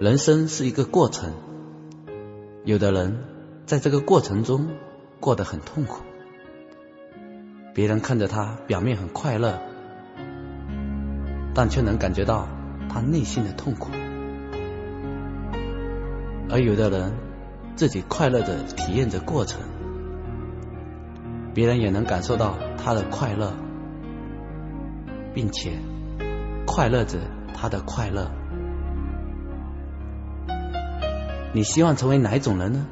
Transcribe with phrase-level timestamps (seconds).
[0.00, 1.34] 人生是一个过程，
[2.64, 3.18] 有的人
[3.66, 4.68] 在这个过程中
[5.20, 6.00] 过得很痛苦，
[7.74, 9.60] 别人看着他表面很快乐，
[11.52, 12.48] 但却能感觉到
[12.88, 13.90] 他内心的痛苦；
[16.48, 17.12] 而有的人
[17.76, 19.60] 自己快乐的体验着过程，
[21.52, 23.52] 别人也能感受到他的快乐，
[25.34, 25.72] 并且
[26.66, 27.18] 快乐着
[27.54, 28.30] 他的快乐。
[31.52, 32.86] 你希望成为哪一种人呢？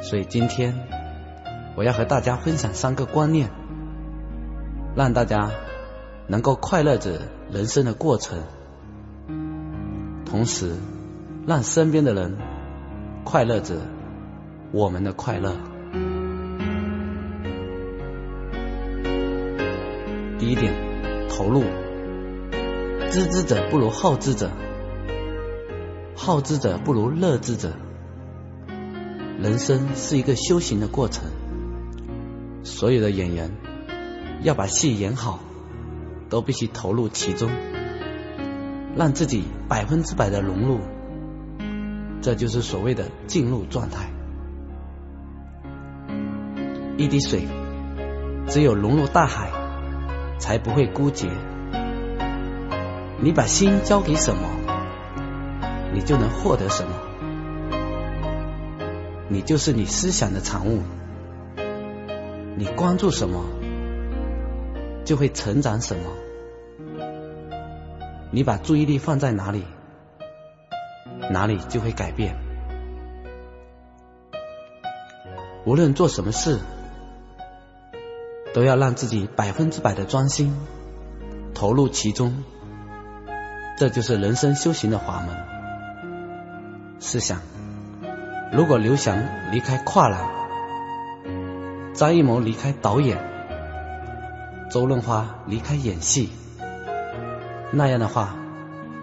[0.00, 0.74] 所以今天
[1.76, 3.50] 我要和大家分享三个观念，
[4.94, 5.50] 让大家
[6.28, 7.20] 能够快乐着
[7.50, 8.38] 人生的过程，
[10.24, 10.76] 同时
[11.46, 12.38] 让身边的人
[13.24, 13.74] 快乐着
[14.70, 15.56] 我们的快乐。
[20.38, 20.72] 第一点，
[21.28, 21.64] 投入，
[23.10, 24.48] 知之者不如好之者。
[26.22, 27.72] 好之者不如乐之者。
[29.38, 31.24] 人生是一个修行的过程，
[32.62, 33.50] 所有的演员
[34.42, 35.40] 要把戏演好，
[36.28, 37.48] 都必须投入其中，
[38.94, 40.80] 让自己百分之百的融入，
[42.20, 44.10] 这就是所谓的进入状态。
[46.98, 47.48] 一滴水，
[48.46, 49.50] 只有融入大海，
[50.38, 51.30] 才不会枯竭。
[53.22, 54.42] 你把心交给什么？
[55.92, 56.92] 你就能获得什么？
[59.28, 60.82] 你就是你思想的产物。
[62.56, 63.44] 你关注什么，
[65.04, 66.02] 就会成长什么。
[68.30, 69.64] 你把注意力放在哪里，
[71.30, 72.36] 哪里就会改变。
[75.64, 76.58] 无论做什么事，
[78.54, 80.54] 都要让自己百分之百的专心，
[81.54, 82.42] 投入其中。
[83.78, 85.59] 这就是人生修行的法门。
[87.02, 87.40] 试想，
[88.52, 90.20] 如果刘翔离开跨栏，
[91.94, 93.16] 张艺谋离开导演，
[94.70, 96.28] 周润发离开演戏，
[97.72, 98.36] 那样的话，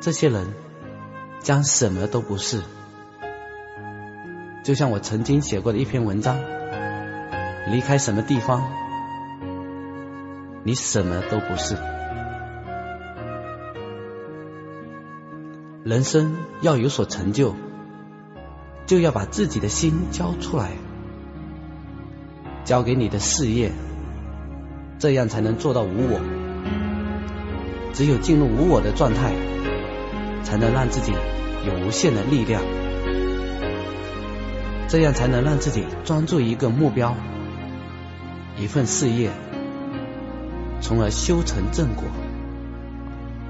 [0.00, 0.54] 这些人
[1.40, 2.62] 将什么都不是。
[4.64, 6.38] 就像我曾经写过的一篇文章：
[7.68, 8.72] 离开什么地方，
[10.64, 11.76] 你什么都不是。
[15.84, 17.54] 人生要有所成就。
[18.86, 20.72] 就要把自己的心交出来，
[22.64, 23.72] 交给你的事业，
[24.98, 26.20] 这样才能做到无我。
[27.92, 29.32] 只有进入无我的状态，
[30.42, 31.12] 才能让自己
[31.66, 32.62] 有无限的力量，
[34.88, 37.14] 这样才能让自己专注一个目标、
[38.58, 39.30] 一份事业，
[40.80, 42.04] 从而修成正果。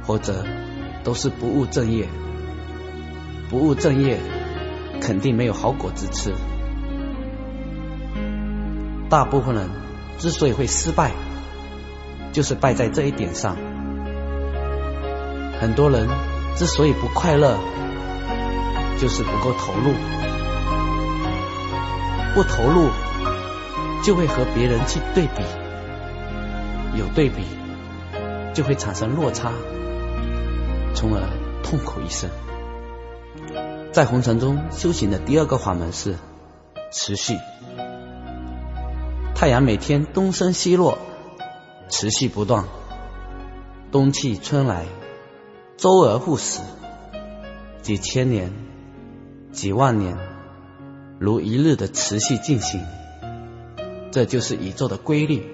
[0.04, 0.44] 或者
[1.04, 2.08] 都是不务正业，
[3.48, 4.18] 不务正业。
[5.02, 6.32] 肯定没有好果子吃。
[9.10, 9.68] 大部分人
[10.18, 11.10] 之所以会失败，
[12.32, 13.56] 就是败在这一点上。
[15.60, 16.08] 很多人
[16.54, 17.58] 之所以不快乐，
[19.00, 19.92] 就是不够投入。
[22.34, 22.88] 不投入，
[24.04, 25.42] 就会和别人去对比，
[26.96, 27.42] 有对比，
[28.54, 29.52] 就会产生落差，
[30.94, 31.20] 从而
[31.64, 32.30] 痛苦一生。
[33.92, 36.16] 在红尘中修行的第二个法门是
[36.90, 37.36] 持续。
[39.34, 40.98] 太阳每天东升西落，
[41.90, 42.64] 持续不断。
[43.90, 44.86] 冬去春来，
[45.76, 46.62] 周而复始，
[47.82, 48.50] 几千年、
[49.52, 50.16] 几万年，
[51.18, 52.80] 如一日的持续进行。
[54.10, 55.44] 这就是宇宙的规律。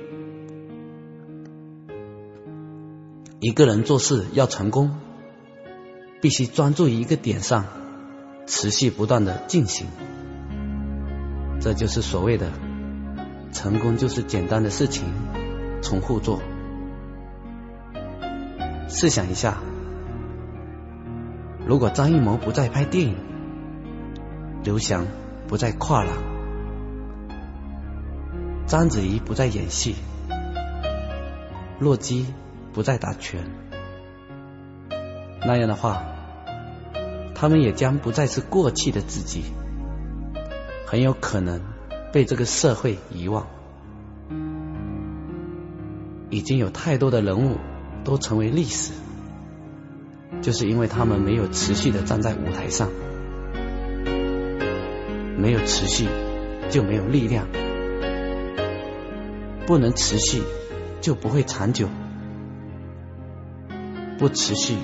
[3.40, 4.96] 一个人做事要成功，
[6.20, 7.66] 必须专注于一个点上。
[8.48, 9.86] 持续不断的进行，
[11.60, 12.50] 这就是所谓的
[13.52, 15.04] 成功，就是简单的事情
[15.82, 16.40] 重复做。
[18.88, 19.58] 试想一下，
[21.66, 23.16] 如果张艺谋不再拍电影，
[24.64, 25.06] 刘翔
[25.46, 26.14] 不再跨栏，
[28.66, 29.94] 章子怡不再演戏，
[31.78, 32.26] 洛基
[32.72, 33.44] 不再打拳，
[35.42, 36.02] 那样的话。
[37.40, 39.44] 他们也将不再是过去的自己，
[40.84, 41.60] 很有可能
[42.12, 43.46] 被这个社会遗忘。
[46.30, 47.58] 已经有太多的人物
[48.02, 48.92] 都成为历史，
[50.42, 52.90] 就是因为他们没有持续的站在舞台上，
[55.36, 56.08] 没有持续
[56.68, 57.46] 就没有力量，
[59.64, 60.42] 不能持续
[61.00, 61.88] 就不会长久，
[64.18, 64.74] 不持续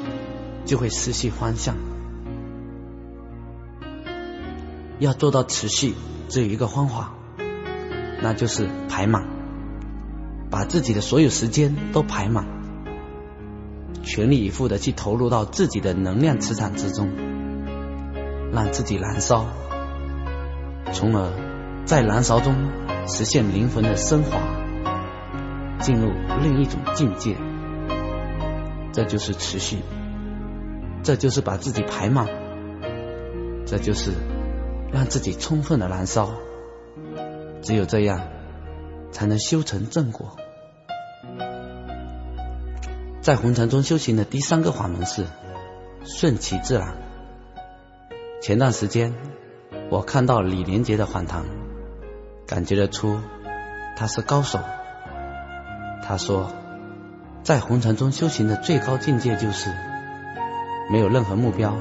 [0.65, 1.94] 就会失去方向。
[5.05, 5.93] 要做到持续，
[6.29, 7.13] 只有一个方法，
[8.23, 9.27] 那就是排满，
[10.51, 12.47] 把自己的所有时间都排满，
[14.03, 17.11] 全力以赴的去投入到自己的能量磁场之中，
[18.51, 19.47] 让自己燃烧，
[20.93, 21.31] 从而
[21.85, 22.55] 在燃烧中
[23.07, 24.39] 实现灵魂的升华，
[25.81, 26.13] 进入
[26.43, 27.37] 另一种境界。
[28.91, 29.79] 这就是持续，
[31.03, 32.27] 这就是把自己排满，
[33.67, 34.13] 这就是。
[34.93, 36.31] 让自己充分的燃烧，
[37.63, 38.21] 只有这样，
[39.11, 40.37] 才能修成正果。
[43.21, 45.25] 在红尘中修行的第三个法门是
[46.05, 46.95] 顺其自然。
[48.43, 49.15] 前段时间，
[49.91, 51.45] 我看到李连杰的访谈，
[52.47, 53.19] 感觉得出
[53.97, 54.61] 他是高手。
[56.03, 56.53] 他说，
[57.43, 59.73] 在红尘中修行的最高境界就是
[60.91, 61.79] 没有任何目标，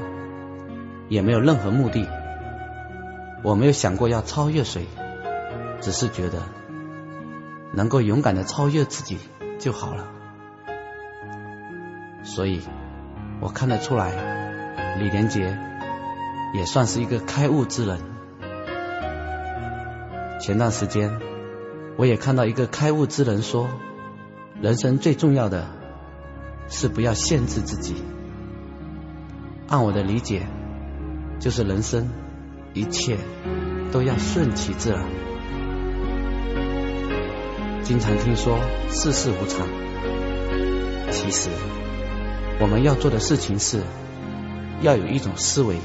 [1.10, 2.08] 也没有任何目的。
[3.44, 4.86] 我没有想过要超越谁，
[5.82, 6.38] 只是觉得
[7.74, 9.18] 能够勇敢的超越自己
[9.58, 10.08] 就好了。
[12.22, 12.62] 所以，
[13.40, 15.58] 我看得出来，李连杰
[16.54, 18.00] 也算是一个开悟之人。
[20.40, 21.20] 前段时间，
[21.98, 23.68] 我也看到一个开悟之人说，
[24.58, 25.68] 人生最重要的
[26.68, 27.96] 是不要限制自己。
[29.68, 30.46] 按我的理解，
[31.38, 32.08] 就是人生。
[32.74, 33.16] 一切
[33.92, 35.04] 都要顺其自然。
[37.84, 38.58] 经常听说
[38.90, 39.68] 世事无常，
[41.12, 41.50] 其实
[42.58, 43.80] 我们要做的事情是，
[44.82, 45.76] 要有一种思维。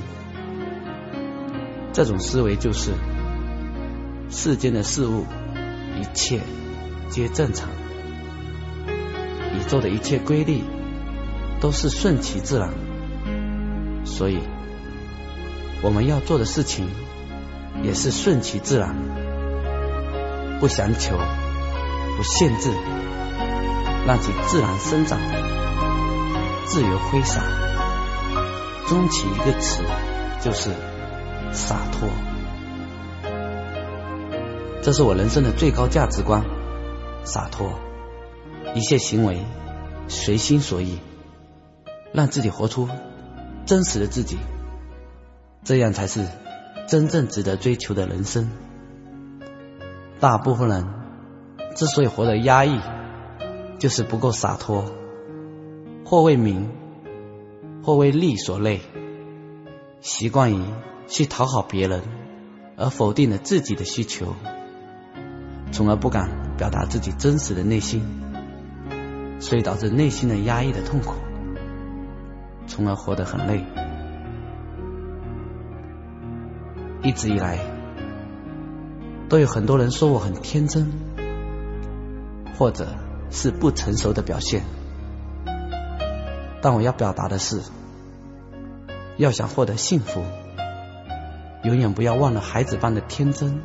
[1.93, 2.91] 这种思维就是，
[4.31, 5.25] 世间的事物
[6.01, 6.39] 一切
[7.09, 7.69] 皆正常，
[8.87, 10.63] 宇宙的一切规律
[11.59, 12.73] 都是顺其自然，
[14.05, 14.39] 所以。
[15.81, 16.89] 我们要做的事情
[17.83, 18.95] 也是顺其自然，
[20.59, 21.17] 不强求，
[22.17, 22.69] 不限制，
[24.05, 25.17] 让其自然生长，
[26.65, 27.41] 自由挥洒。
[28.87, 29.83] 终其一个词，
[30.41, 30.71] 就是
[31.53, 32.09] 洒脱。
[34.81, 36.43] 这是我人生的最高价值观：
[37.23, 37.79] 洒脱，
[38.75, 39.45] 一切行为
[40.07, 40.97] 随心所欲，
[42.11, 42.89] 让自己活出
[43.65, 44.37] 真实的自己。
[45.63, 46.25] 这样才是
[46.87, 48.49] 真正值得追求的人生。
[50.19, 50.85] 大部分人
[51.75, 52.79] 之所以活得压抑，
[53.77, 54.85] 就是不够洒脱，
[56.05, 56.69] 或为名，
[57.83, 58.81] 或为利所累，
[60.01, 60.63] 习惯于
[61.07, 62.01] 去讨好别人，
[62.75, 64.35] 而否定了自己的需求，
[65.71, 68.01] 从而不敢表达自己真实的内心，
[69.39, 71.13] 所以导致内心的压抑的痛苦，
[72.67, 73.63] 从而活得很累。
[77.01, 77.59] 一直以来，
[79.29, 80.91] 都有很多人说我很天真，
[82.57, 82.87] 或者
[83.31, 84.63] 是不成熟的表现。
[86.61, 87.61] 但我要表达的是，
[89.15, 90.21] 要想获得幸福，
[91.63, 93.61] 永远不要忘了孩子般的天真；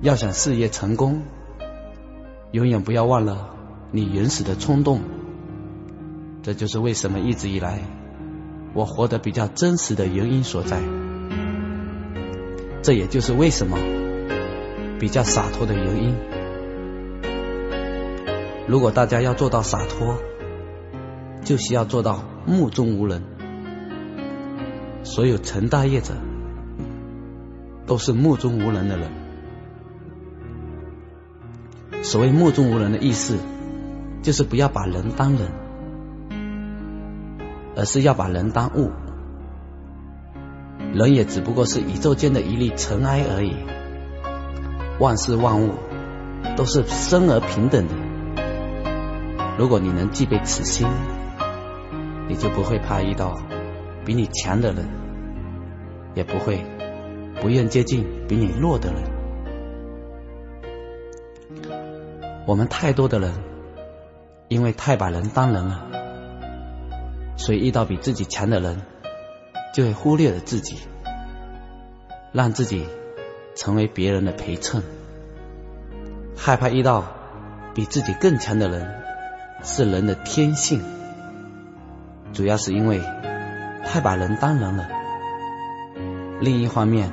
[0.00, 1.20] 要想事业成功，
[2.50, 3.50] 永远不要忘了
[3.90, 5.00] 你原始的冲动。
[6.42, 7.80] 这就是为什么一直以来
[8.72, 10.80] 我活得比较真实的原因所在。
[12.82, 13.78] 这也就是为什么
[14.98, 16.16] 比较洒脱的原因。
[18.66, 20.18] 如果大家要做到洒脱，
[21.44, 23.22] 就需要做到目中无人。
[25.04, 26.14] 所有成大业者
[27.86, 29.10] 都是目中无人的人。
[32.02, 33.36] 所谓目中无人的意思，
[34.22, 35.48] 就是不要把人当人，
[37.76, 38.90] 而是要把人当物。
[40.92, 43.56] 人也只不过是宇宙间的一粒尘埃而已，
[45.00, 45.70] 万事万物
[46.54, 47.94] 都是生而平等的。
[49.58, 50.86] 如果你能具备此心，
[52.28, 53.38] 你就不会怕遇到
[54.04, 54.86] 比你强的人，
[56.14, 56.62] 也不会
[57.40, 59.02] 不愿接近比你弱的人。
[62.46, 63.32] 我们太多的人，
[64.48, 65.86] 因为太把人当人了，
[67.36, 68.82] 所以遇到比自己强的人。
[69.72, 70.78] 就会忽略了自己，
[72.32, 72.86] 让自己
[73.54, 74.82] 成为别人的陪衬，
[76.36, 77.04] 害怕遇到
[77.74, 79.02] 比自己更强的人，
[79.62, 80.82] 是人的天性。
[82.32, 83.00] 主要是因为
[83.84, 84.88] 太把人当人了。
[86.40, 87.12] 另一方面，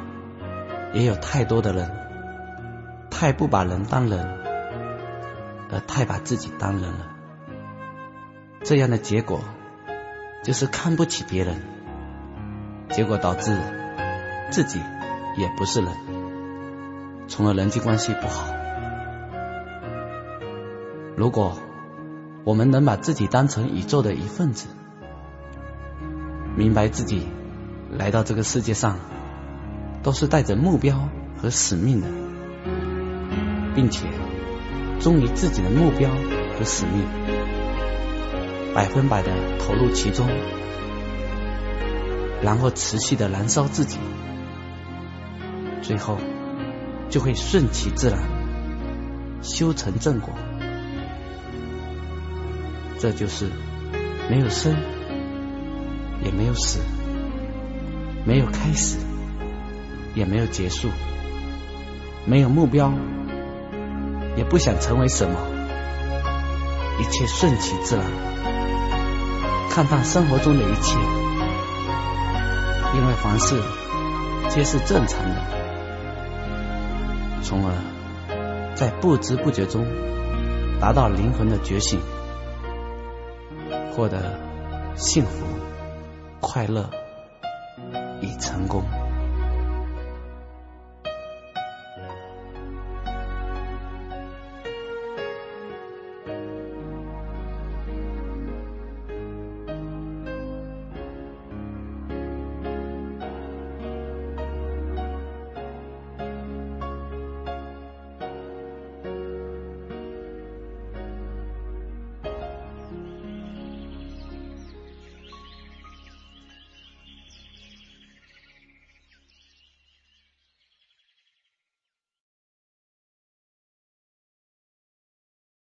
[0.93, 1.91] 也有太多的人
[3.09, 4.27] 太不把人当人，
[5.71, 7.15] 而太把自己当人了。
[8.63, 9.41] 这样的结果，
[10.43, 11.61] 就是看不起别人，
[12.91, 13.55] 结果导致
[14.51, 14.79] 自己
[15.37, 15.93] 也不是人，
[17.27, 18.47] 从而人际关系不好。
[21.15, 21.57] 如果
[22.43, 24.67] 我们能把自己当成宇宙的一份子，
[26.55, 27.27] 明白自己
[27.91, 28.97] 来到这个世界上
[30.01, 32.07] 都是带着目标和使命的，
[33.75, 34.07] 并且
[34.99, 36.09] 忠于自己的目标
[36.57, 37.05] 和使命，
[38.73, 40.27] 百分百的投入其中，
[42.41, 43.97] 然后持续的燃烧自己，
[45.81, 46.17] 最后
[47.09, 48.21] 就会顺其自然，
[49.41, 50.33] 修成正果。
[52.97, 53.49] 这就是
[54.29, 54.75] 没有生，
[56.23, 56.79] 也没有死，
[58.25, 58.97] 没有开始，
[60.15, 60.89] 也没有结束，
[62.25, 62.93] 没有目标，
[64.35, 65.39] 也不想成为什么，
[66.99, 68.05] 一切顺其自然，
[69.69, 70.97] 看淡生活中的一切，
[72.95, 73.61] 因为凡事
[74.49, 75.41] 皆是正常的，
[77.43, 77.73] 从而
[78.75, 79.85] 在不知不觉中
[80.79, 81.99] 达到灵魂的觉醒。
[83.91, 84.39] 获得
[84.95, 85.45] 幸福、
[86.39, 86.89] 快乐
[88.21, 88.83] 与成功。